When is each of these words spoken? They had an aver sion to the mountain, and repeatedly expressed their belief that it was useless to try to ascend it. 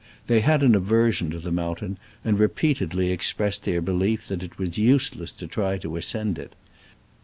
They 0.25 0.39
had 0.39 0.63
an 0.63 0.75
aver 0.75 1.11
sion 1.11 1.29
to 1.29 1.37
the 1.37 1.51
mountain, 1.51 1.99
and 2.25 2.39
repeatedly 2.39 3.11
expressed 3.11 3.65
their 3.65 3.83
belief 3.83 4.27
that 4.29 4.41
it 4.41 4.57
was 4.57 4.75
useless 4.79 5.31
to 5.33 5.45
try 5.45 5.77
to 5.77 5.95
ascend 5.95 6.39
it. 6.39 6.55